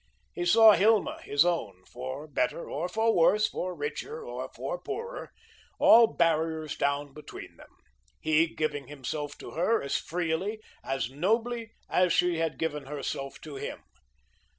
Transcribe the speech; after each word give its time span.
He 0.33 0.45
saw 0.47 0.71
Hilma, 0.71 1.21
his 1.21 1.45
own, 1.45 1.85
for 1.85 2.25
better 2.27 2.67
or 2.67 2.89
for 2.89 3.15
worse, 3.15 3.47
for 3.47 3.75
richer 3.75 4.23
or 4.25 4.49
for 4.55 4.79
poorer, 4.79 5.31
all 5.77 6.07
barriers 6.07 6.75
down 6.75 7.13
between 7.13 7.55
them, 7.57 7.69
he 8.19 8.47
giving 8.47 8.87
himself 8.87 9.37
to 9.37 9.51
her 9.51 9.79
as 9.79 9.97
freely, 9.97 10.59
as 10.83 11.11
nobly, 11.11 11.73
as 11.87 12.13
she 12.13 12.39
had 12.39 12.57
given 12.57 12.87
herself 12.87 13.39
to 13.41 13.57
him. 13.57 13.83